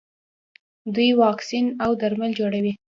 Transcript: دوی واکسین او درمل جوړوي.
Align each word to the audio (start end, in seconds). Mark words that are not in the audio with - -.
دوی 0.93 1.09
واکسین 1.21 1.65
او 1.83 1.91
درمل 2.01 2.31
جوړوي. 2.39 2.73